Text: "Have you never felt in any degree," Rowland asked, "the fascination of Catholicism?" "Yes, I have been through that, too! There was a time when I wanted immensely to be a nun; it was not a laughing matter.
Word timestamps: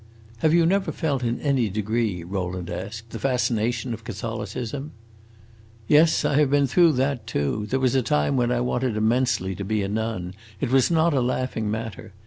"Have 0.39 0.51
you 0.51 0.65
never 0.65 0.91
felt 0.91 1.21
in 1.23 1.39
any 1.41 1.69
degree," 1.69 2.23
Rowland 2.23 2.71
asked, 2.71 3.11
"the 3.11 3.19
fascination 3.19 3.93
of 3.93 4.03
Catholicism?" 4.03 4.93
"Yes, 5.87 6.25
I 6.25 6.39
have 6.39 6.49
been 6.49 6.65
through 6.65 6.93
that, 6.93 7.27
too! 7.27 7.67
There 7.69 7.79
was 7.79 7.93
a 7.93 8.01
time 8.01 8.35
when 8.35 8.51
I 8.51 8.61
wanted 8.61 8.97
immensely 8.97 9.53
to 9.53 9.63
be 9.63 9.83
a 9.83 9.87
nun; 9.87 10.33
it 10.59 10.71
was 10.71 10.89
not 10.89 11.13
a 11.13 11.21
laughing 11.21 11.69
matter. 11.69 12.13